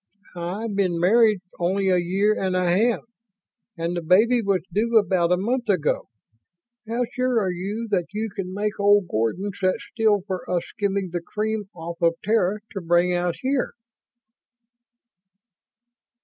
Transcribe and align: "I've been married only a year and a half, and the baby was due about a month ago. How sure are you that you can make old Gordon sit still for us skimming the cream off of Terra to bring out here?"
"I've 0.35 0.73
been 0.75 0.99
married 0.99 1.41
only 1.59 1.89
a 1.89 1.99
year 1.99 2.33
and 2.33 2.55
a 2.55 2.65
half, 2.65 3.01
and 3.77 3.95
the 3.95 4.01
baby 4.01 4.41
was 4.41 4.63
due 4.73 4.97
about 4.97 5.31
a 5.31 5.37
month 5.37 5.69
ago. 5.69 6.09
How 6.87 7.03
sure 7.13 7.39
are 7.39 7.51
you 7.51 7.87
that 7.91 8.07
you 8.11 8.31
can 8.35 8.51
make 8.51 8.79
old 8.79 9.07
Gordon 9.07 9.51
sit 9.53 9.75
still 9.77 10.21
for 10.25 10.43
us 10.49 10.63
skimming 10.65 11.09
the 11.11 11.21
cream 11.21 11.65
off 11.75 12.01
of 12.01 12.15
Terra 12.23 12.61
to 12.71 12.81
bring 12.81 13.13
out 13.13 13.35
here?" 13.41 13.73